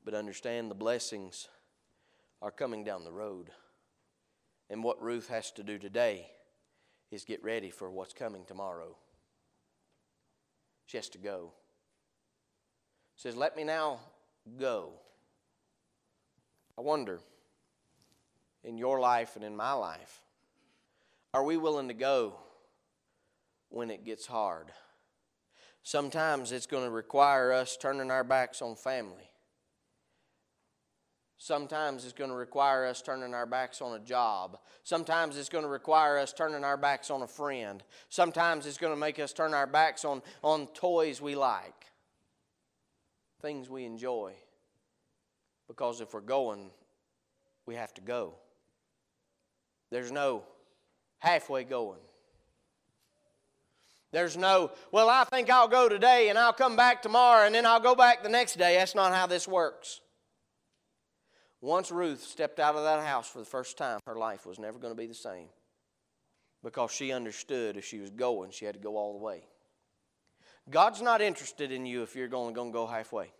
But 0.05 0.13
understand 0.13 0.69
the 0.69 0.75
blessings 0.75 1.47
are 2.39 2.51
coming 2.51 2.83
down 2.83 3.03
the 3.03 3.11
road. 3.11 3.49
And 4.69 4.83
what 4.83 5.01
Ruth 5.01 5.27
has 5.29 5.49
to 5.53 5.63
do 5.63 5.79
today 5.79 6.27
is 7.09 7.25
get 7.25 7.43
ready 7.43 7.71
for 7.71 7.89
what's 7.89 8.13
coming 8.13 8.45
tomorrow. 8.45 8.95
She 10.85 10.97
has 10.97 11.09
to 11.09 11.17
go 11.17 11.53
says, 13.21 13.35
Let 13.35 13.55
me 13.55 13.63
now 13.63 13.99
go. 14.59 14.89
I 16.77 16.81
wonder, 16.81 17.19
in 18.63 18.77
your 18.77 18.99
life 18.99 19.35
and 19.35 19.45
in 19.45 19.55
my 19.55 19.73
life, 19.73 20.21
are 21.33 21.43
we 21.43 21.57
willing 21.57 21.87
to 21.89 21.93
go 21.93 22.33
when 23.69 23.91
it 23.91 24.05
gets 24.05 24.25
hard? 24.25 24.71
Sometimes 25.83 26.51
it's 26.51 26.65
going 26.65 26.83
to 26.83 26.89
require 26.89 27.51
us 27.51 27.77
turning 27.77 28.09
our 28.09 28.23
backs 28.23 28.61
on 28.61 28.75
family. 28.75 29.29
Sometimes 31.37 32.05
it's 32.05 32.13
going 32.13 32.29
to 32.29 32.35
require 32.35 32.85
us 32.85 33.01
turning 33.01 33.33
our 33.33 33.47
backs 33.47 33.81
on 33.81 33.99
a 33.99 34.03
job. 34.03 34.59
Sometimes 34.83 35.37
it's 35.37 35.49
going 35.49 35.63
to 35.63 35.69
require 35.69 36.17
us 36.17 36.33
turning 36.33 36.63
our 36.63 36.77
backs 36.77 37.09
on 37.09 37.23
a 37.23 37.27
friend. 37.27 37.83
Sometimes 38.09 38.65
it's 38.65 38.77
going 38.77 38.93
to 38.93 38.99
make 38.99 39.19
us 39.19 39.33
turn 39.33 39.53
our 39.53 39.65
backs 39.67 40.05
on, 40.05 40.21
on 40.43 40.67
toys 40.67 41.19
we 41.19 41.35
like 41.35 41.90
things 43.41 43.69
we 43.69 43.85
enjoy. 43.85 44.33
Because 45.67 46.01
if 46.01 46.13
we're 46.13 46.21
going, 46.21 46.69
we 47.65 47.75
have 47.75 47.93
to 47.95 48.01
go. 48.01 48.35
There's 49.89 50.11
no 50.11 50.43
halfway 51.19 51.63
going. 51.63 51.99
There's 54.11 54.35
no, 54.35 54.71
well, 54.91 55.09
I 55.09 55.23
think 55.23 55.49
I'll 55.49 55.69
go 55.69 55.87
today 55.87 56.29
and 56.29 56.37
I'll 56.37 56.51
come 56.51 56.75
back 56.75 57.01
tomorrow 57.01 57.45
and 57.45 57.55
then 57.55 57.65
I'll 57.65 57.79
go 57.79 57.95
back 57.95 58.23
the 58.23 58.29
next 58.29 58.57
day. 58.57 58.75
That's 58.75 58.95
not 58.95 59.13
how 59.13 59.25
this 59.25 59.47
works. 59.47 60.01
Once 61.61 61.91
Ruth 61.91 62.21
stepped 62.23 62.59
out 62.59 62.75
of 62.75 62.83
that 62.83 63.05
house 63.05 63.29
for 63.29 63.39
the 63.39 63.45
first 63.45 63.77
time, 63.77 63.99
her 64.05 64.15
life 64.15 64.45
was 64.45 64.59
never 64.59 64.79
going 64.79 64.93
to 64.93 64.97
be 64.97 65.07
the 65.07 65.13
same 65.13 65.47
because 66.63 66.91
she 66.91 67.11
understood 67.11 67.77
if 67.77 67.85
she 67.85 67.99
was 67.99 68.09
going, 68.09 68.51
she 68.51 68.65
had 68.65 68.73
to 68.73 68.81
go 68.81 68.97
all 68.97 69.13
the 69.13 69.23
way. 69.23 69.43
God's 70.69 71.01
not 71.01 71.21
interested 71.21 71.71
in 71.71 71.85
you 71.85 72.03
if 72.03 72.15
you're 72.15 72.33
only 72.35 72.53
going 72.53 72.71
to 72.71 72.73
go 72.73 72.87
halfway. 72.87 73.31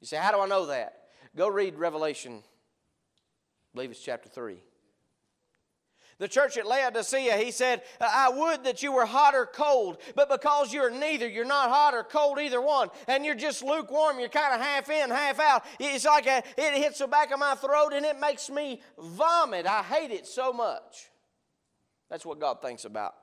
You 0.00 0.06
say, 0.06 0.16
How 0.16 0.32
do 0.32 0.40
I 0.40 0.46
know 0.46 0.66
that? 0.66 1.08
Go 1.36 1.48
read 1.48 1.76
Revelation, 1.76 2.42
I 2.44 3.74
believe 3.74 3.90
it's 3.90 4.00
chapter 4.00 4.28
3. 4.28 4.58
The 6.18 6.28
church 6.28 6.56
at 6.56 6.66
Laodicea, 6.66 7.36
he 7.38 7.50
said, 7.50 7.82
I 8.00 8.28
would 8.28 8.64
that 8.64 8.82
you 8.82 8.92
were 8.92 9.04
hot 9.04 9.34
or 9.34 9.46
cold, 9.46 9.98
but 10.14 10.28
because 10.28 10.72
you're 10.72 10.90
neither, 10.90 11.28
you're 11.28 11.44
not 11.44 11.70
hot 11.70 11.92
or 11.92 12.04
cold 12.04 12.38
either 12.38 12.60
one, 12.60 12.90
and 13.08 13.24
you're 13.24 13.34
just 13.34 13.64
lukewarm, 13.64 14.20
you're 14.20 14.28
kind 14.28 14.54
of 14.54 14.60
half 14.60 14.88
in, 14.90 15.10
half 15.10 15.40
out. 15.40 15.64
It's 15.80 16.04
like 16.04 16.26
a, 16.26 16.42
it 16.56 16.74
hits 16.74 17.00
the 17.00 17.08
back 17.08 17.32
of 17.32 17.40
my 17.40 17.56
throat 17.56 17.92
and 17.94 18.06
it 18.06 18.20
makes 18.20 18.48
me 18.48 18.80
vomit. 18.96 19.66
I 19.66 19.82
hate 19.82 20.12
it 20.12 20.26
so 20.26 20.52
much. 20.52 21.10
That's 22.08 22.24
what 22.24 22.38
God 22.38 22.62
thinks 22.62 22.84
about 22.84 23.14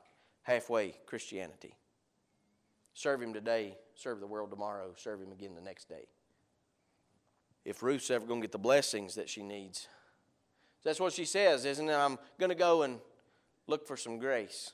halfway 0.41 0.93
Christianity. 1.05 1.73
Serve 2.93 3.21
Him 3.21 3.33
today, 3.33 3.77
serve 3.95 4.19
the 4.19 4.27
world 4.27 4.49
tomorrow, 4.49 4.93
serve 4.95 5.21
Him 5.21 5.31
again 5.31 5.55
the 5.55 5.61
next 5.61 5.87
day. 5.87 6.07
If 7.63 7.83
Ruth's 7.83 8.09
ever 8.09 8.25
going 8.25 8.41
to 8.41 8.45
get 8.45 8.51
the 8.51 8.57
blessings 8.57 9.15
that 9.15 9.29
she 9.29 9.43
needs. 9.43 9.87
That's 10.83 10.99
what 10.99 11.13
she 11.13 11.25
says, 11.25 11.65
isn't 11.65 11.89
it? 11.89 11.93
I'm 11.93 12.17
going 12.39 12.49
to 12.49 12.55
go 12.55 12.81
and 12.81 12.99
look 13.67 13.87
for 13.87 13.95
some 13.95 14.17
grace. 14.17 14.71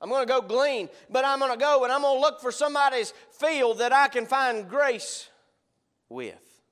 I'm 0.00 0.08
going 0.08 0.26
to 0.26 0.32
go 0.32 0.40
glean, 0.40 0.88
but 1.10 1.24
I'm 1.24 1.40
going 1.40 1.52
to 1.52 1.58
go 1.58 1.84
and 1.84 1.92
I'm 1.92 2.02
going 2.02 2.16
to 2.16 2.20
look 2.20 2.40
for 2.40 2.52
somebody's 2.52 3.12
field 3.32 3.78
that 3.78 3.92
I 3.92 4.08
can 4.08 4.26
find 4.26 4.68
grace 4.68 5.28
with. 6.08 6.62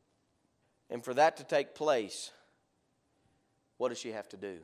And 0.88 1.04
for 1.04 1.12
that 1.14 1.36
to 1.38 1.44
take 1.44 1.74
place, 1.74 2.30
what 3.76 3.88
does 3.88 3.98
she 3.98 4.12
have 4.12 4.28
to 4.30 4.36
do? 4.36 4.58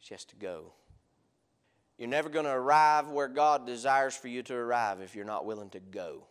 She 0.00 0.12
has 0.12 0.24
to 0.26 0.36
go. 0.36 0.72
You're 1.98 2.08
never 2.08 2.28
going 2.28 2.46
to 2.46 2.50
arrive 2.50 3.08
where 3.08 3.28
God 3.28 3.66
desires 3.66 4.16
for 4.16 4.28
you 4.28 4.42
to 4.44 4.54
arrive 4.54 5.00
if 5.00 5.14
you're 5.14 5.24
not 5.24 5.46
willing 5.46 5.70
to 5.70 5.80
go. 5.80 6.26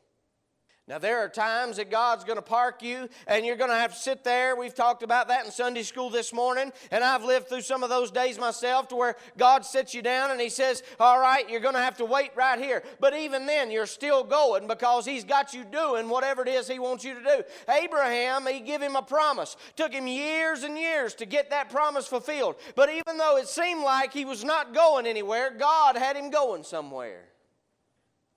Now, 0.86 1.00
there 1.00 1.20
are 1.20 1.30
times 1.30 1.78
that 1.78 1.90
God's 1.90 2.26
going 2.26 2.36
to 2.36 2.42
park 2.42 2.84
you 2.84 3.08
and 3.26 3.46
you're 3.46 3.56
going 3.56 3.70
to 3.70 3.76
have 3.76 3.94
to 3.94 4.00
sit 4.00 4.26
there. 4.26 4.58
We've 4.58 4.76
talked 4.76 5.02
about 5.02 5.30
that 5.30 5.46
in 5.46 5.52
Sunday 5.52 5.84
school 5.84 6.10
this 6.10 6.34
morning, 6.34 6.74
and 6.92 7.06
I've 7.06 7.24
lived 7.24 7.48
through 7.48 7.62
some 7.62 7.84
of 7.84 7.90
those 7.90 8.12
days 8.12 8.38
myself 8.38 8.90
to 8.90 8.98
where 8.98 9.16
God 9.38 9.64
sits 9.64 9.94
you 9.94 10.02
down 10.02 10.32
and 10.32 10.42
He 10.42 10.50
says, 10.50 10.84
All 11.00 11.22
right, 11.22 11.50
you're 11.50 11.62
going 11.62 11.76
to 11.76 11.80
have 11.80 11.96
to 11.98 12.06
wait 12.06 12.32
right 12.36 12.60
here. 12.60 12.84
But 13.00 13.16
even 13.16 13.46
then, 13.46 13.72
you're 13.72 13.86
still 13.86 14.26
going 14.26 14.68
because 14.68 15.06
He's 15.06 15.24
got 15.24 15.54
you 15.54 15.64
doing 15.64 16.10
whatever 16.10 16.42
it 16.42 16.50
is 16.50 16.68
He 16.68 16.80
wants 16.80 17.06
you 17.06 17.14
to 17.14 17.24
do. 17.24 17.44
Abraham, 17.72 18.46
He 18.46 18.60
gave 18.60 18.82
him 18.82 18.98
a 18.98 19.02
promise. 19.02 19.56
Took 19.78 19.94
him 19.94 20.06
years 20.06 20.64
and 20.64 20.78
years 20.78 21.14
to 21.16 21.26
get 21.26 21.50
that 21.52 21.70
promise 21.70 22.08
fulfilled. 22.08 22.58
But 22.76 22.90
even 22.90 23.18
though 23.18 23.38
it 23.38 23.48
seemed 23.48 23.84
like 23.84 24.12
he 24.12 24.26
was 24.26 24.44
not 24.44 24.74
going 24.74 25.08
anywhere, 25.08 25.56
God 25.58 25.96
had 25.96 26.18
him 26.18 26.30
going 26.30 26.64
somewhere. 26.64 27.30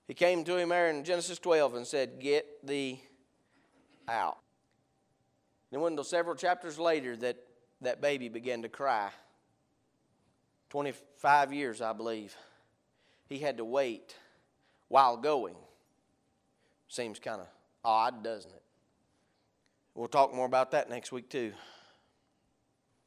He 0.07 0.15
came 0.15 0.45
to 0.45 0.57
him 0.57 0.69
there 0.69 0.89
in 0.89 1.03
Genesis 1.05 1.39
12 1.39 1.75
and 1.75 1.87
said, 1.87 2.21
Get 2.21 2.67
thee 2.67 3.03
out. 4.09 4.39
Then, 5.71 5.81
when 5.81 6.03
several 6.05 6.37
chapters 6.37 6.79
later, 6.79 7.17
that, 7.17 7.37
that 7.81 8.01
baby 8.01 8.29
began 8.29 8.63
to 8.63 8.69
cry. 8.69 9.11
25 10.71 11.53
years, 11.53 11.81
I 11.81 11.93
believe. 11.93 12.37
He 13.29 13.39
had 13.39 13.57
to 13.57 13.65
wait 13.65 14.15
while 14.89 15.17
going. 15.17 15.57
Seems 16.89 17.19
kind 17.19 17.41
of 17.41 17.49
odd, 17.85 18.23
doesn't 18.23 18.53
it? 18.53 18.63
We'll 19.95 20.07
talk 20.07 20.33
more 20.33 20.47
about 20.47 20.71
that 20.73 20.89
next 20.89 21.11
week, 21.11 21.29
too. 21.29 21.53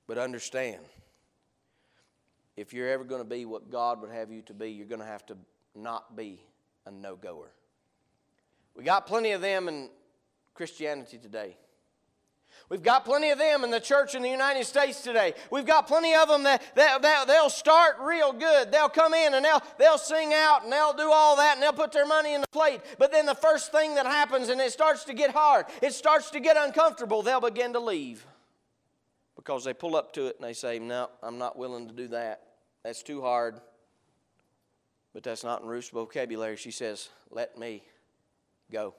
But 0.05 0.17
understand, 0.17 0.81
if 2.57 2.73
you're 2.73 2.89
ever 2.89 3.05
going 3.05 3.21
to 3.21 3.29
be 3.29 3.45
what 3.45 3.69
God 3.69 4.01
would 4.01 4.11
have 4.11 4.31
you 4.31 4.41
to 4.43 4.53
be, 4.53 4.71
you're 4.71 4.87
going 4.87 4.99
to 4.99 5.05
have 5.05 5.25
to 5.27 5.37
not 5.75 6.17
be 6.17 6.41
a 6.85 6.91
no 6.91 7.15
goer. 7.15 7.51
We 8.75 8.83
got 8.83 9.05
plenty 9.05 9.31
of 9.31 9.41
them 9.41 9.67
in 9.67 9.89
Christianity 10.53 11.17
today. 11.17 11.57
We've 12.69 12.83
got 12.83 13.03
plenty 13.03 13.31
of 13.31 13.39
them 13.39 13.63
in 13.63 13.71
the 13.71 13.79
church 13.79 14.13
in 14.13 14.21
the 14.21 14.29
United 14.29 14.65
States 14.65 15.01
today. 15.01 15.33
We've 15.51 15.65
got 15.65 15.87
plenty 15.87 16.13
of 16.13 16.27
them 16.27 16.43
that, 16.43 16.61
that, 16.75 17.01
that, 17.01 17.27
they'll 17.27 17.49
start 17.49 17.95
real 17.99 18.31
good. 18.31 18.71
They'll 18.71 18.89
come 18.89 19.13
in 19.13 19.33
and 19.33 19.43
they'll, 19.43 19.63
they'll 19.79 19.97
sing 19.97 20.33
out 20.33 20.63
and 20.63 20.71
they'll 20.71 20.93
do 20.93 21.11
all 21.11 21.35
that 21.37 21.55
and 21.55 21.63
they'll 21.63 21.73
put 21.73 21.91
their 21.91 22.05
money 22.05 22.35
in 22.35 22.41
the 22.41 22.47
plate. 22.47 22.81
But 22.99 23.11
then 23.11 23.25
the 23.25 23.35
first 23.35 23.71
thing 23.71 23.95
that 23.95 24.05
happens 24.05 24.49
and 24.49 24.61
it 24.61 24.71
starts 24.71 25.03
to 25.05 25.13
get 25.13 25.31
hard, 25.31 25.65
it 25.81 25.93
starts 25.93 26.29
to 26.31 26.39
get 26.39 26.57
uncomfortable, 26.57 27.23
they'll 27.23 27.41
begin 27.41 27.73
to 27.73 27.79
leave. 27.79 28.25
Because 29.35 29.63
they 29.63 29.73
pull 29.73 29.95
up 29.95 30.13
to 30.13 30.27
it 30.27 30.35
and 30.37 30.47
they 30.47 30.53
say, 30.53 30.79
No, 30.79 31.09
I'm 31.23 31.37
not 31.37 31.57
willing 31.57 31.87
to 31.87 31.93
do 31.93 32.09
that. 32.09 32.41
That's 32.83 33.01
too 33.01 33.21
hard. 33.21 33.59
But 35.13 35.23
that's 35.23 35.43
not 35.43 35.61
in 35.61 35.67
Ruth's 35.67 35.89
vocabulary. 35.89 36.55
She 36.55 36.71
says, 36.71 37.09
Let 37.31 37.57
me 37.57 37.83
go. 38.71 38.93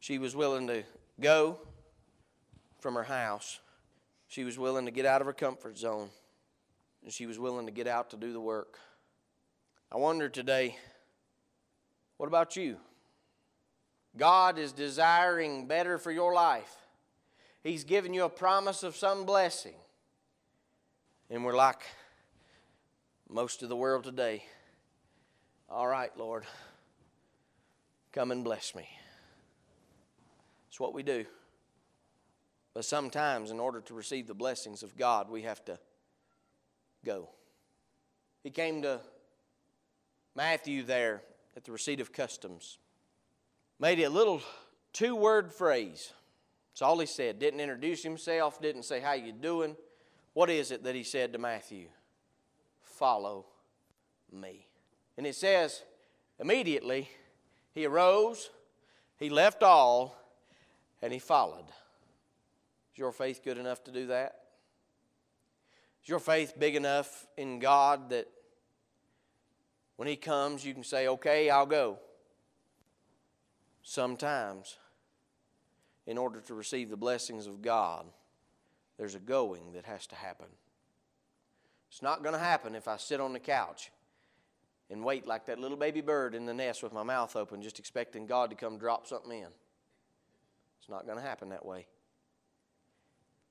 She 0.00 0.18
was 0.18 0.36
willing 0.36 0.66
to 0.68 0.82
go 1.20 1.58
from 2.80 2.94
her 2.94 3.02
house. 3.02 3.60
She 4.28 4.44
was 4.44 4.58
willing 4.58 4.84
to 4.84 4.90
get 4.90 5.06
out 5.06 5.20
of 5.20 5.26
her 5.26 5.32
comfort 5.32 5.78
zone. 5.78 6.10
And 7.02 7.12
she 7.12 7.26
was 7.26 7.38
willing 7.38 7.66
to 7.66 7.72
get 7.72 7.86
out 7.86 8.10
to 8.10 8.16
do 8.16 8.32
the 8.32 8.40
work. 8.40 8.78
I 9.90 9.96
wonder 9.96 10.28
today, 10.28 10.76
what 12.16 12.26
about 12.26 12.56
you? 12.56 12.76
God 14.16 14.58
is 14.58 14.72
desiring 14.72 15.66
better 15.66 15.98
for 15.98 16.10
your 16.10 16.34
life. 16.34 16.74
He's 17.62 17.84
given 17.84 18.14
you 18.14 18.24
a 18.24 18.28
promise 18.28 18.82
of 18.82 18.96
some 18.96 19.24
blessing. 19.24 19.74
And 21.30 21.44
we're 21.44 21.56
like, 21.56 21.80
most 23.28 23.62
of 23.62 23.68
the 23.68 23.76
world 23.76 24.04
today. 24.04 24.44
All 25.68 25.86
right, 25.86 26.16
Lord, 26.16 26.44
come 28.12 28.30
and 28.30 28.44
bless 28.44 28.74
me. 28.74 28.88
It's 30.68 30.78
what 30.78 30.94
we 30.94 31.02
do. 31.02 31.24
But 32.74 32.84
sometimes, 32.84 33.50
in 33.50 33.58
order 33.58 33.80
to 33.80 33.94
receive 33.94 34.26
the 34.26 34.34
blessings 34.34 34.82
of 34.82 34.96
God, 34.96 35.30
we 35.30 35.42
have 35.42 35.64
to 35.64 35.78
go. 37.04 37.30
He 38.44 38.50
came 38.50 38.82
to 38.82 39.00
Matthew 40.34 40.82
there 40.82 41.22
at 41.56 41.64
the 41.64 41.72
receipt 41.72 42.00
of 42.00 42.12
customs, 42.12 42.78
made 43.80 43.98
it 43.98 44.04
a 44.04 44.10
little 44.10 44.42
two 44.92 45.16
word 45.16 45.52
phrase. 45.52 46.12
That's 46.72 46.82
all 46.82 46.98
he 46.98 47.06
said. 47.06 47.38
Didn't 47.38 47.60
introduce 47.60 48.02
himself, 48.02 48.60
didn't 48.60 48.82
say, 48.82 49.00
How 49.00 49.14
you 49.14 49.32
doing? 49.32 49.74
What 50.34 50.50
is 50.50 50.70
it 50.70 50.84
that 50.84 50.94
he 50.94 51.02
said 51.02 51.32
to 51.32 51.38
Matthew? 51.38 51.88
Follow 52.96 53.46
me. 54.32 54.66
And 55.16 55.26
it 55.26 55.34
says, 55.34 55.82
immediately 56.38 57.08
he 57.74 57.86
arose, 57.86 58.50
he 59.18 59.30
left 59.30 59.62
all, 59.62 60.16
and 61.02 61.12
he 61.12 61.18
followed. 61.18 61.66
Is 62.92 62.98
your 62.98 63.12
faith 63.12 63.42
good 63.44 63.58
enough 63.58 63.84
to 63.84 63.92
do 63.92 64.06
that? 64.06 64.40
Is 66.02 66.08
your 66.08 66.18
faith 66.18 66.54
big 66.58 66.76
enough 66.76 67.26
in 67.36 67.58
God 67.58 68.10
that 68.10 68.28
when 69.96 70.08
He 70.08 70.16
comes, 70.16 70.64
you 70.64 70.72
can 70.72 70.84
say, 70.84 71.08
okay, 71.08 71.50
I'll 71.50 71.66
go? 71.66 71.98
Sometimes, 73.82 74.78
in 76.06 76.16
order 76.18 76.40
to 76.42 76.54
receive 76.54 76.90
the 76.90 76.96
blessings 76.96 77.46
of 77.46 77.62
God, 77.62 78.06
there's 78.98 79.14
a 79.14 79.20
going 79.20 79.72
that 79.72 79.84
has 79.86 80.06
to 80.08 80.14
happen. 80.14 80.46
It's 81.96 82.02
not 82.02 82.22
going 82.22 82.34
to 82.34 82.38
happen 82.38 82.74
if 82.74 82.88
I 82.88 82.98
sit 82.98 83.22
on 83.22 83.32
the 83.32 83.38
couch 83.38 83.90
and 84.90 85.02
wait 85.02 85.26
like 85.26 85.46
that 85.46 85.58
little 85.58 85.78
baby 85.78 86.02
bird 86.02 86.34
in 86.34 86.44
the 86.44 86.52
nest 86.52 86.82
with 86.82 86.92
my 86.92 87.02
mouth 87.02 87.34
open, 87.34 87.62
just 87.62 87.78
expecting 87.78 88.26
God 88.26 88.50
to 88.50 88.54
come 88.54 88.76
drop 88.76 89.06
something 89.06 89.32
in. 89.32 89.48
It's 90.78 90.90
not 90.90 91.06
going 91.06 91.16
to 91.16 91.24
happen 91.24 91.48
that 91.48 91.64
way. 91.64 91.86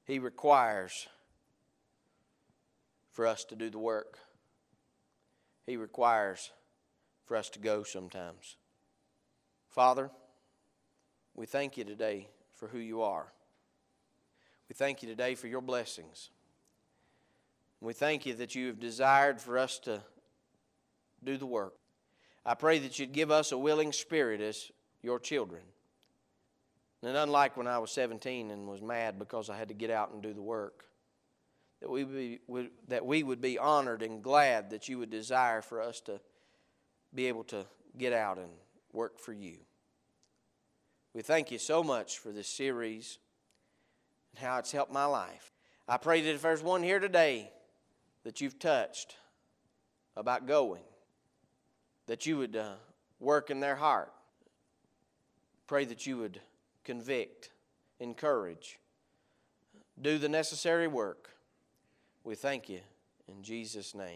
He 0.03 0.19
requires 0.19 1.08
for 3.13 3.25
us 3.25 3.45
to 3.45 3.55
do 3.55 3.71
the 3.71 3.79
work, 3.79 4.19
He 5.65 5.75
requires 5.75 6.51
for 7.25 7.38
us 7.38 7.49
to 7.49 7.58
go 7.58 7.81
sometimes. 7.81 8.58
Father, 9.69 10.12
we 11.34 11.47
thank 11.47 11.77
you 11.77 11.84
today 11.84 12.27
for 12.53 12.67
who 12.67 12.77
you 12.77 13.01
are. 13.01 13.25
We 14.69 14.75
thank 14.75 15.01
you 15.01 15.10
today 15.10 15.34
for 15.34 15.47
your 15.47 15.62
blessings. 15.62 16.29
We 17.81 17.93
thank 17.93 18.25
you 18.25 18.33
that 18.35 18.55
you 18.55 18.67
have 18.67 18.79
desired 18.79 19.39
for 19.39 19.57
us 19.57 19.79
to 19.79 20.01
do 21.23 21.38
the 21.38 21.45
work. 21.45 21.75
I 22.45 22.53
pray 22.53 22.79
that 22.79 22.99
you'd 22.99 23.11
give 23.11 23.31
us 23.31 23.51
a 23.51 23.57
willing 23.57 23.91
spirit 23.91 24.41
as 24.41 24.71
your 25.01 25.19
children. 25.19 25.61
And 27.03 27.15
unlike 27.15 27.57
when 27.57 27.67
I 27.67 27.77
was 27.77 27.91
17 27.91 28.51
and 28.51 28.67
was 28.67 28.81
mad 28.81 29.19
because 29.19 29.49
I 29.49 29.57
had 29.57 29.67
to 29.67 29.73
get 29.73 29.89
out 29.89 30.11
and 30.11 30.21
do 30.21 30.33
the 30.33 30.41
work, 30.41 30.85
that 31.81 31.89
we, 31.89 32.03
be, 32.03 32.39
that 32.88 33.05
we 33.05 33.21
would 33.21 33.41
be 33.41 33.59
honored 33.59 34.01
and 34.01 34.23
glad 34.23 34.71
that 34.71 34.88
you 34.89 34.97
would 34.99 35.09
desire 35.09 35.61
for 35.61 35.81
us 35.81 35.99
to 36.01 36.19
be 37.13 37.27
able 37.27 37.43
to 37.45 37.65
get 37.97 38.13
out 38.13 38.38
and 38.38 38.49
work 38.91 39.19
for 39.19 39.33
you. 39.33 39.57
We 41.13 41.21
thank 41.21 41.51
you 41.51 41.59
so 41.59 41.83
much 41.83 42.17
for 42.17 42.31
this 42.31 42.47
series 42.47 43.19
and 44.33 44.45
how 44.45 44.57
it's 44.57 44.71
helped 44.71 44.91
my 44.91 45.05
life. 45.05 45.51
I 45.88 45.97
pray 45.97 46.21
that 46.21 46.33
if 46.33 46.41
there's 46.41 46.63
one 46.63 46.81
here 46.81 46.99
today 46.99 47.51
that 48.25 48.41
you've 48.41 48.59
touched 48.59 49.15
about 50.17 50.47
going, 50.47 50.81
that 52.07 52.25
you 52.25 52.38
would 52.38 52.55
uh, 52.55 52.73
work 53.19 53.49
in 53.49 53.59
their 53.61 53.75
heart. 53.75 54.11
Pray 55.67 55.85
that 55.85 56.05
you 56.05 56.17
would 56.17 56.41
convict, 56.83 57.51
encourage, 57.99 58.79
do 60.01 60.17
the 60.17 60.27
necessary 60.27 60.88
work. 60.88 61.29
We 62.23 62.35
thank 62.35 62.67
you 62.67 62.79
in 63.27 63.43
Jesus' 63.43 63.95
name. 63.95 64.09